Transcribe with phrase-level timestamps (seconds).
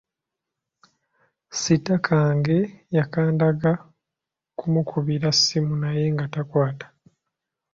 [1.59, 2.57] Sitakange
[2.97, 3.71] yakandanga
[4.57, 6.87] kumukubira ssimu naye nga takwata.